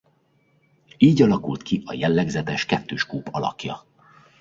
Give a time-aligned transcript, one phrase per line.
[0.97, 3.85] Így alakult ki jellegzetes kettős kúp alakja.